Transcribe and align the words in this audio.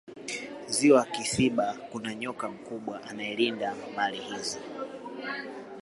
ziwa 0.67 1.05
kisiba 1.05 1.73
kuna 1.91 2.15
nyoka 2.15 2.49
mkubwa 2.49 3.03
anaelinda 3.03 3.75
mali 3.95 4.17
hizo 4.19 4.59